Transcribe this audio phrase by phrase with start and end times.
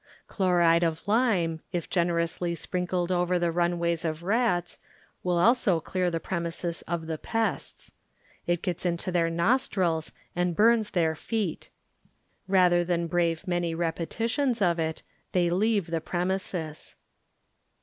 [0.25, 4.79] Chloride of lime, if generously sprinkled over the runways of rats,
[5.21, 7.91] will also clear the premises of the pests.
[8.47, 11.69] It gets into their nostrils and burns their feet.
[12.47, 15.03] Rather than brave many repeti tidns of it,
[15.33, 16.95] they leave the premises.